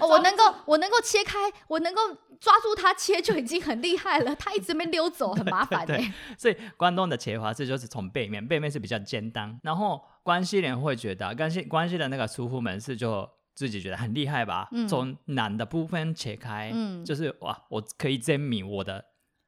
[0.00, 2.00] 我能够我能够切开，我能够
[2.38, 4.34] 抓住它切就已经很厉害了。
[4.36, 6.12] 它一直没溜走， 很麻烦哎、欸。
[6.36, 9.58] 所以关东的切法是就是从背面，背面是比较简单。
[9.62, 14.68] 然后关西人会觉得关西关西的那个师傅们是就自己觉得很厉害吧？
[14.72, 19.02] 嗯、从难的部分切开，嗯，就是哇，我可以证明我的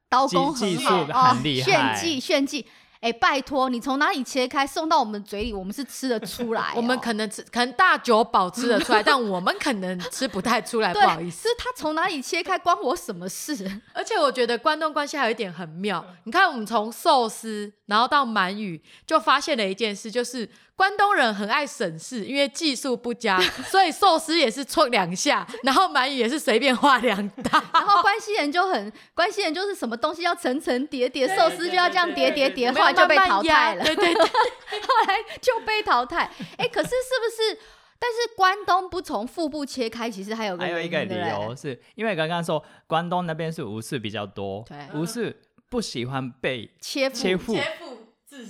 [0.09, 2.65] 刀工技术很厉害，炫技炫技。
[3.05, 6.73] 哎、欸，拜托，你从哪里切开送到我们嘴里，我们是吃得出来、哦。
[6.77, 11.47] 我们可能吃，可能大酒保吃得出来， 但我们可能吃不太出来， 不好意思。
[11.47, 13.79] 是他从哪里切开，关我什么事？
[13.93, 20.49] 而且我觉得关东关西还有一点很妙，你看我们从寿司，然后到鳗鱼，就发现了一件事，就是。
[20.75, 23.39] 关东人很爱省事，因为技术不佳，
[23.71, 27.63] 所以寿司也是戳两下，然后鳗鱼也是随便画两刀。
[27.73, 33.85] 然后关西人就很，关西人就是什么东西要层层叠叠，寿司就要这样叠叠叠，后来就被淘汰了。
[33.85, 34.23] 对对对，
[34.81, 36.29] 后来就被淘汰。
[36.57, 37.59] 哎，可是是不是？
[37.97, 47.57] 但是关东不从腹部切开，其实还有个还有一个理由，是因为刚刚说关东那边是武士比较多，对，武士不喜欢被切切腹。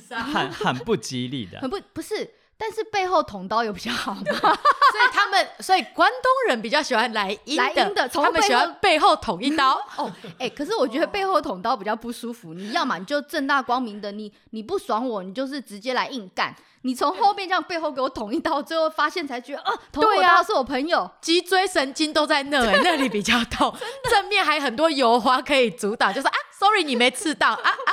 [0.09, 4.21] 很很不吉利的，很不不是，但是背后捅刀有比较好吗？
[4.31, 9.73] 所以他们，所以关东人比较喜欢来阴的，他们喜欢背后捅一刀。
[9.97, 12.53] 哦，哎，可是我觉得背后捅刀比较不舒服。
[12.53, 16.55] 你要么你就正大光明的，你你不爽我，你就是直接来硬干。
[16.83, 23.75] 你从后面这样背后给我捅一刀，最后发现才觉得啊，捅我刀是我朋友，脊椎神经都在那，哎，那里 比较痛，
[24.07, 27.91] 正面还很多油花可以阻挡，就是啊，sorry，你没刺到啊啊。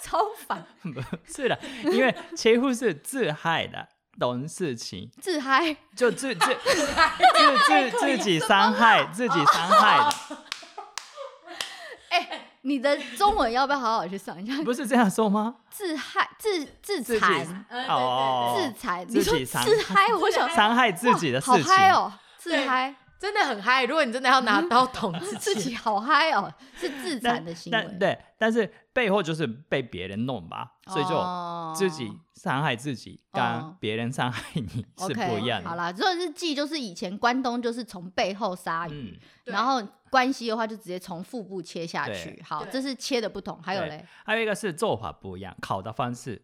[0.00, 1.00] 超烦， 不
[1.32, 3.86] 是的，因为切腹是自嗨的，
[4.18, 10.36] 懂事情，自嗨就自自 自自自己伤害自己伤害的。
[12.10, 12.28] 哎，
[12.62, 14.62] 你的中文要不要好好去上一下？
[14.64, 15.56] 不是这样说吗？
[15.70, 22.94] 自嗨自自残哦，自残，你说自嗨，我想伤害自己的事情，好嗨哦，自嗨。
[23.20, 23.84] 真的很嗨！
[23.84, 27.78] 如果你真的要拿刀捅自己，自己好嗨哦，是自残的行为。
[27.78, 35.68] 但对，但是背后就是被别人弄吧，所以就自己伤害自己，跟别人伤害你是不一样的。
[35.68, 42.42] 好啦，这是记，就是以前关东就是从背后杀鱼，然后关西的话就直接从腹部切下去。
[42.44, 43.62] 好，这是切的不同。
[43.62, 46.42] 还有嘞，还有一个是做法不一样，烤的方式。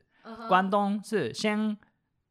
[0.48, 1.76] 关东是先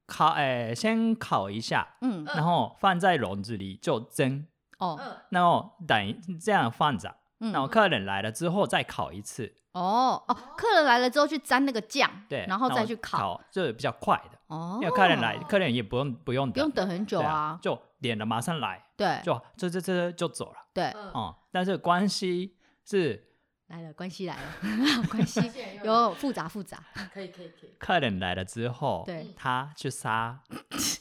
[0.05, 4.45] 烤，哎，先烤一下，嗯，然后放在笼子里就蒸。
[4.77, 4.99] 哦，
[5.29, 7.15] 然后等这样放着。
[7.39, 9.53] 然后客人来了之后再烤一次。
[9.73, 14.39] 哦哦，客人来了之后去沾那个酱，对，然后再去烤，这比较快的。
[14.47, 20.57] 哦，因为客人来，客人也不用不用不用等很久啊，就点了马上来，对，就这这这就走了。
[20.73, 23.21] 对，哦，但是关系是
[23.67, 24.43] 来了，关系来了，
[25.11, 25.51] 关系
[25.83, 26.81] 有复杂复杂，
[27.13, 27.75] 可以可以可以。
[27.77, 30.39] 客人来了之后，对，他去杀，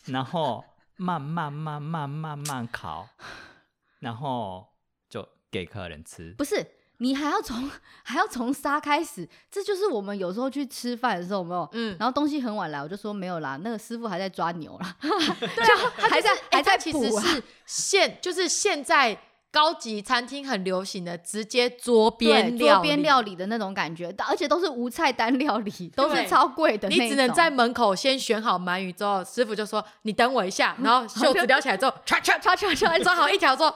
[0.06, 0.64] 然后
[0.96, 3.06] 慢慢慢慢慢慢烤，
[4.00, 4.73] 然后。
[5.54, 6.66] 给客人吃，不是
[6.98, 7.70] 你还要从
[8.02, 11.68] 还要从杀开始，这就是我们有时候去吃饭的时候，有没有？
[11.72, 19.16] 嗯，然后东西很晚来，我就说没有啦，那个师傅还在抓牛啦，对啊， 还在还在，其实是现就是现在
[19.52, 33.74] 高级餐厅很流行的直接桌边桌边料理的那种感觉，而且都是无菜单料理，都是超贵的，你只能在门口先选好鳗鱼之后，师傅就说你等我一下，然后 袖子撩起来之后，唰唰唰唰唰，抓好一条之后。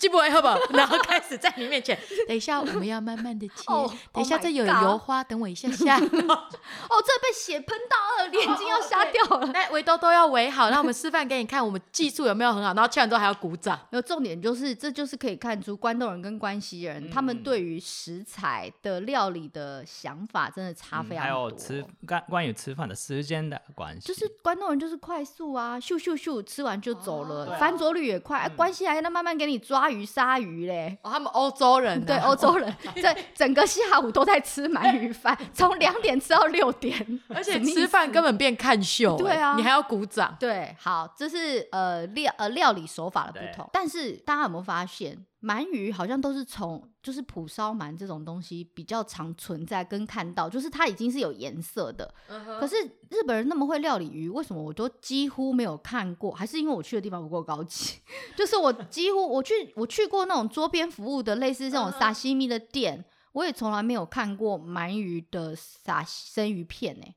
[0.00, 0.58] 进不会，好不好？
[0.72, 3.64] 然后开始在你面前， 等一下我们要慢慢的切，
[4.10, 5.96] 等一下这有油花，等我一下下。
[6.00, 9.46] 哦，这被血喷到了，眼睛要瞎掉了。
[9.52, 12.72] 来，围兜兜要围好，让我们示范给你看，我们技术有没有很好？
[12.72, 13.78] 然后切完之后还要鼓掌。
[13.90, 21.20] 有重点就是，这就是可以看出关东人跟关西人他们对于食材的料理的想法真的差非常多。
[21.20, 28.48] 还有吃关关于吃饭的时间的关系，就是关东人就是快速啊，咻咻咻，吃完就走了，翻桌率也快。
[28.56, 29.89] 关西还要慢慢给你抓。
[29.90, 45.26] 鱼鲨鱼嘞，哦，他们欧洲人对欧洲人， 这整个下午都在吃鳗鱼饭，从两点吃到六点，而且吃饭根本变看秀，对啊，你还要鼓掌，对，好，这是呃料呃料理手法的不同，但是大家有没有发现？
[45.42, 52.12] 鳗鱼好像都是从就是蒲烧鳗这种东西比较常存在跟看到，就是它已经是有颜色的。
[52.28, 52.60] Uh huh.
[52.60, 52.76] 可是
[53.08, 56.30] 日本人那么会料理鱼，为什么我都几乎没有看过？
[56.32, 58.00] 还是因为我去的地方不够高级？
[58.36, 63.28] 就是我几乎我去我去过那种桌边服务的类似这种沙西米的店，uh huh.
[63.32, 67.16] 我也从来没有看过鳗鱼的沙生鱼片呢、欸。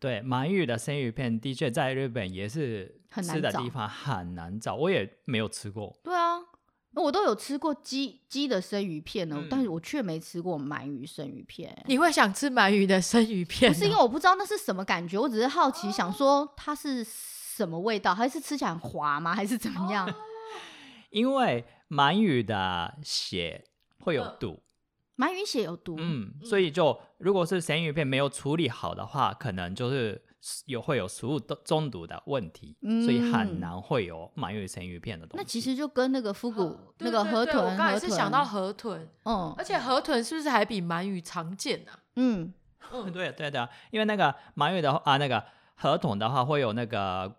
[0.00, 5.96] 对，鳗鱼的生鱼片的确在日本也是吃的地方很难找，我也没有吃过。
[6.02, 6.40] 对啊。
[7.02, 11.76] 我都有吃过鸡鸡的生鱼片呢，嗯、但是我却没吃过鳗鱼生鱼片。
[11.86, 13.72] 你会想吃鳗鱼的生鱼片？
[13.72, 19.34] 不是因为我不知道那是什么感觉，我只是好奇，想说它是什么味道，还是吃起来很滑吗？
[19.34, 20.12] 还是怎么样？
[21.10, 23.64] 因为鳗鱼的血
[23.98, 24.62] 会有毒，
[25.16, 30.23] 鳗鱼血有毒，嗯，所以就如果是生鱼片没有处理好的话，可能就是。
[30.66, 35.42] 有会有食物中毒的问题，嗯、所以很难会有鳗鱼生鱼片的东西。
[35.42, 41.98] 那其实就跟那个复古那个河豚，我刚才是想到河豚，嗯，而且河豚是不是还比鳗鱼常见呢、啊？
[42.16, 42.52] 嗯，
[43.12, 45.42] 对对的，因为那个鳗鱼的话啊，那个
[45.76, 47.34] 河豚的话会有那个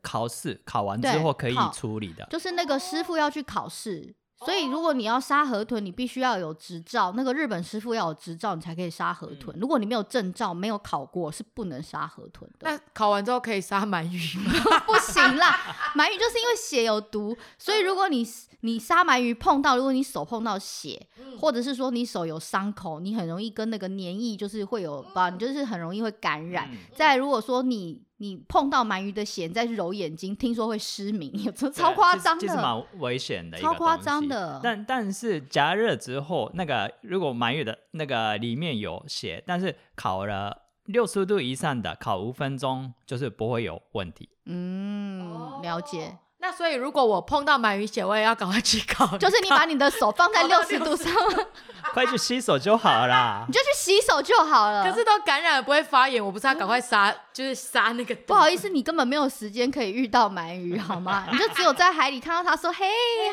[0.00, 4.14] 考试，考完之后可以处理的，就是那个师傅要去考试。
[4.44, 7.12] 所以，如果你要杀河豚，你必须要有执照。
[7.16, 9.56] 那个日本师傅要有执照，你才可以杀河豚。
[9.58, 12.70] 如果你没有证照，没有考过，是不能杀河豚的。
[12.70, 14.52] 那考完之后可以杀鳗鱼吗？
[14.86, 15.58] 不行啦，
[15.94, 18.26] 鳗鱼就是因为血有毒，所以如果你
[18.60, 21.06] 你杀鳗鱼碰到，如果你手碰到血，
[21.40, 26.70] 或者是说你手有伤口，你很容易跟那个黏液就是会有吧，你就是很容易会感染。
[26.94, 28.05] 再如果说你。
[28.18, 34.58] 你碰到鳗鱼的血再去揉眼睛，听说会失明，有超夸张的，其实蛮危险的，超夸张的。
[34.62, 44.28] 但但是加热之后，那个如果鳗鱼的那个里面有血，但是烤了六十度以上的，烤五分钟就是不会有问题。
[44.46, 46.16] 嗯，了解。
[46.46, 49.04] 那所以，如果我碰到鳗鱼血，我也要赶快去搞。
[49.18, 51.12] 就是你把你的手放在 六十度上，
[51.92, 53.44] 快去洗手就好了。
[53.48, 54.84] 你就去洗手就好了。
[54.84, 58.14] 可是都感染了不会发炎，我不是要赶快杀，就是杀那个。
[58.28, 61.26] 不好意思，你根本没有时间可以遇到鳗鱼，好吗？
[61.32, 62.86] 你就只有在海里看到它说“嘿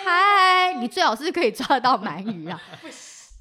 [0.04, 2.60] 嗨”，你最好是可以抓得到鳗鱼啊。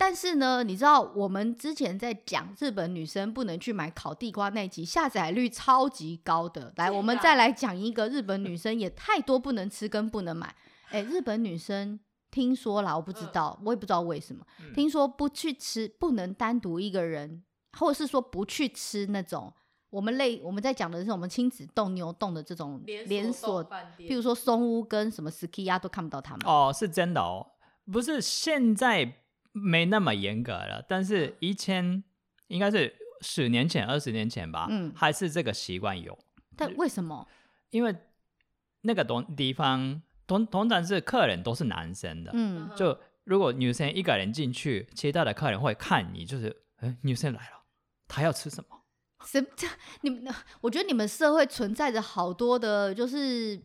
[0.05, 6.73] 但是呢，你知道我们之前在讲日本女生不能去买烤地瓜那集下载率超级高的。
[6.75, 10.53] 来，我们再来讲一个日本女生也太多不能吃跟不能买。
[10.91, 12.01] 哎，日本女生
[12.33, 17.45] 听说啦，我不知道，我也不知道为什么，听说不去吃，不能单独一个人，
[17.79, 19.55] 或者是说不去吃那种
[19.91, 23.65] 我们类我们在讲的是我们亲子丼、牛洞的这种连锁，
[23.97, 26.41] 譬如说松屋跟什么 Sukiya 都看不到他们。
[26.45, 27.47] 哦，是真的哦，
[27.93, 29.21] 不是现在。
[29.53, 32.03] 没那么严格了，但是以前
[32.49, 36.19] 应该是十年前、二十年前吧，嗯，还是这个习惯有。
[36.57, 37.27] 但为什么？
[37.71, 37.95] 因为
[38.83, 47.65] 那个东地方通通常是客人都是男生的，嗯，就如果女生一个人进去，其他的客人会看你，就是，哎，女生来了，
[48.09, 48.83] 她要吃什么？
[49.25, 49.49] 什么？
[50.01, 50.35] 你们？
[50.61, 53.63] 我觉得你们社会存在着好多的，就是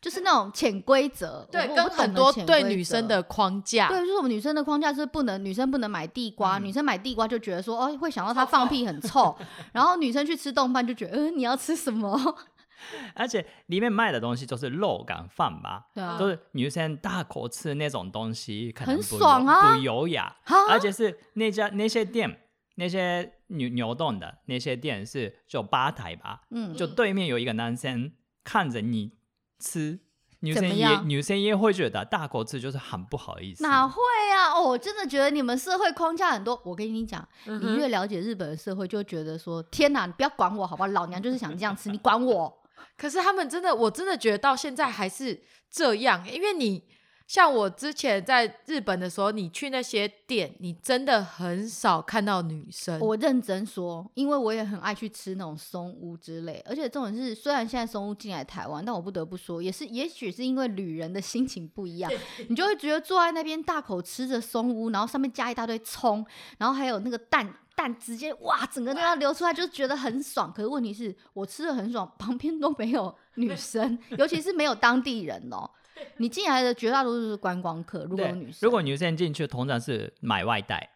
[0.00, 9.36] 就是那种潜规则，对，跟很多对女生的框架，对，就是我们女生的框架是不能，女生不能买地瓜，嗯、女生买地瓜就觉得说，哦，会想到她放屁很臭，
[9.72, 12.18] 然后女生去吃冻饭就觉得，嗯、呃，你要吃什么？
[13.14, 20.36] 而且里面卖的东西都是肉感饭吧，对啊，都是女生大口吃那种东西，可能很爽啊，不优雅，
[20.70, 22.40] 而且是那家那些店。
[22.80, 28.12] 那些牛牛丼的那些店是就吧台吧，嗯，就对面有一个男生
[28.44, 29.10] 看着你
[29.58, 29.98] 吃，
[30.40, 33.62] 女生也女生也会觉得大口吃就是很不好意思。
[33.62, 34.00] 哪会
[34.34, 34.52] 啊？
[34.54, 36.60] 哦，我真的觉得你们社会框架很多。
[36.64, 40.86] 我跟你讲，嗯、你越了解日本的社会，就觉得说天哪，你不要管我好不好？
[40.88, 42.62] 老娘就是想这样吃，你管我？
[42.96, 46.84] 可是他们真的，我真的觉得到现在还是这样，因为你。
[47.28, 52.98] 像我之前在日本的时候，你去那些店，你真的很少看到女生。
[53.00, 62.10] 我认真说，因为我也很爱去吃那种松屋之类，而且这种是，虽然现在松屋进来台湾，但我不得不说，也是，也许是因为旅人的心情不一样，
[62.48, 66.26] 你就会觉得坐在那边大口吃着松屋，然后上面加一大堆葱，
[66.56, 70.50] 然后还有那个蛋蛋直接哇，整个都要流出来，就觉得很爽。
[70.50, 75.68] 可是问题是我吃的很爽，旁边都没有女生，尤其是没有当地人哦。
[76.18, 80.90] 你进来的绝大多数是观光客，如果有女生，如果女生进去，通常是买外带。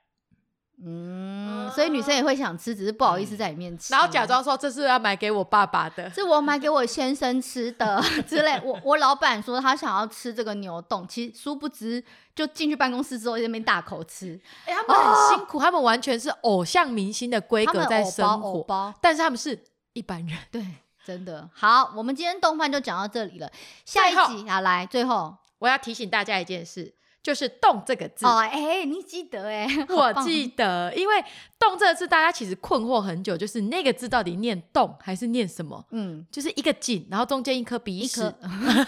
[0.85, 8.61] 嗯，所以女生也会想吃，只是不好意思在里面吃，然后假装说这是要买给我爸爸的，是我买给我先生吃的 之类。
[8.65, 12.03] 我我老板说他想要吃这个牛冻，其实殊不知
[12.35, 14.41] 就进去办公室之后在那边大口吃。
[14.65, 19.57] 哎、欸，他们很辛苦，哦、他们完全是偶像明星的规格在生活，但是他们是
[19.93, 20.67] 一般人，对。
[21.05, 23.51] 真的好，我们今天动饭就讲到这里了。
[23.85, 28.25] 下一集啊，来，最后我要提醒大家一件事，就是“动”这个字。
[28.25, 29.67] 哦，哎、欸，你记得哎？
[29.91, 31.25] 我记得，因为
[31.59, 35.85] “动”这个字，大家其实困惑很久，就是那个字到底念“动”还是念什么？
[35.91, 38.23] 嗯，就是一个井，然后中间一颗鼻屎，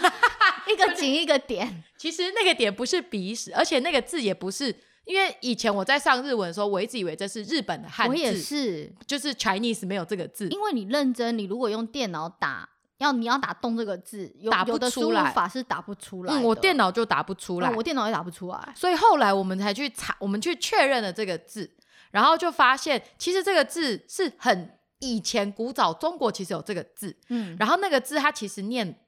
[0.71, 1.83] 一个井一个点。
[1.97, 4.73] 其实那个点不是鼻屎，而且那个字也不是。
[5.05, 10.47] 因为以前我在上日文的时候，我一直以为这是日本的汉字，我也是，就是 Chinese 没有这个字。
[10.49, 16.33] 因为你认真，你如果用电脑打，要你要打“动”这个字，有打不出来，法是打不出来。
[16.33, 18.73] 嗯，我电脑就打不出来，我电脑也打不出来。
[18.75, 21.69] 所以后来我们才去查，我们去确认了这个字，
[22.11, 29.04] 然后就发现其实这个字是很以前古早中国其实有这个字，嗯，然后那个字它其实念胆。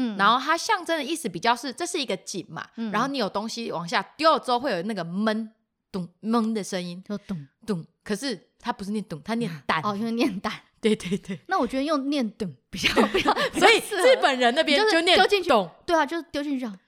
[0.00, 5.50] 嗯，然后它象征的意思比较是，这是一个井嘛，嗯、然后你有东西往下丢了之后会有那个闷
[5.92, 7.84] 咚闷的声音，就咚咚。
[8.02, 10.52] 可是它不是念咚，它念胆哦，因为念胆。
[10.80, 11.38] 对对对。
[11.46, 16.78] 那我觉得用念咚比较 比较，所以日本人那边就念丢进去咚，对啊，就是丢进去这样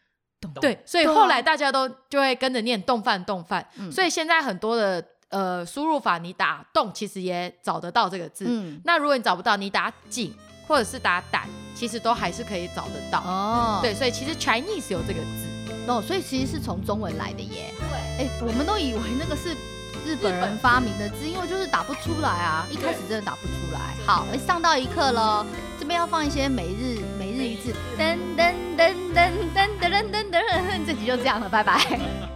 [0.41, 0.51] 咚。
[0.55, 8.47] 对，所以后来大家都就会跟着念动饭动饭，嗯、所以现在很多的呃输入法，你打丼其实也找得到这个字。
[8.49, 10.35] 嗯，那如果你找不到，你打井。
[10.67, 13.81] 或者是打胆，其实都还是可以找得到哦。
[13.83, 15.47] 对，所以其实 Chinese 有这个字
[15.87, 17.73] 哦，所以其实是从中文来的耶。
[17.79, 19.51] 对，哎，我们都以为那个是
[20.07, 23.95] 日本人发明的字，因为就是打不出来啊，一开始真的打不出来。
[24.07, 25.45] 好，上到一课喽，
[25.79, 32.32] 这边要放一些每日每日一字，噔噔噔噔噔噔噔噔噔，这集就这样了，拜拜。